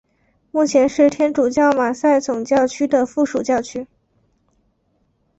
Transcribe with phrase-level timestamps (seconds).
[0.49, 3.85] 目前是天主教马赛总教区的附属教区。